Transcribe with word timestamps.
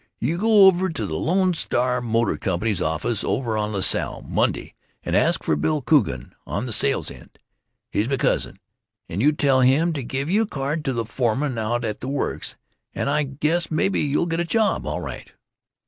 You 0.19 0.39
go 0.39 0.65
over 0.65 0.89
to 0.89 1.05
the 1.05 1.13
Lodestar 1.15 2.01
Motor 2.01 2.35
Company's 2.35 2.81
office, 2.81 3.23
over 3.23 3.55
on 3.55 3.71
La 3.71 3.81
Salle, 3.81 4.23
Monday, 4.27 4.73
and 5.03 5.15
ask 5.15 5.43
for 5.43 5.55
Bill 5.55 5.83
Coogan, 5.83 6.33
on 6.47 6.65
the 6.65 6.73
sales 6.73 7.11
end. 7.11 7.37
He's 7.91 8.09
me 8.09 8.17
cousin, 8.17 8.57
and 9.07 9.21
you 9.21 9.31
tell 9.31 9.61
him 9.61 9.93
to 9.93 10.01
give 10.03 10.27
you 10.27 10.41
a 10.41 10.47
card 10.47 10.83
to 10.85 10.93
the 10.93 11.05
foreman 11.05 11.59
out 11.59 11.85
at 11.85 11.99
the 11.99 12.07
works, 12.07 12.55
and 12.95 13.11
I 13.11 13.21
guess 13.21 13.69
maybe 13.69 13.99
you'll 14.01 14.25
get 14.25 14.39
a 14.39 14.43
job, 14.43 14.87
all 14.87 15.01
right." 15.01 15.31